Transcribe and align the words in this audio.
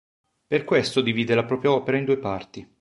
Per 0.47 0.63
questo 0.63 1.01
divide 1.01 1.35
la 1.35 1.45
propria 1.45 1.73
opera 1.73 1.95
in 1.97 2.05
due 2.05 2.17
parti. 2.17 2.67